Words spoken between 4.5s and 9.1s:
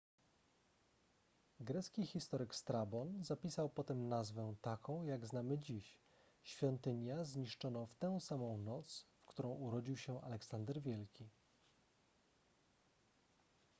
taką jak znamy dziś świątynia zniszczono w tę samą noc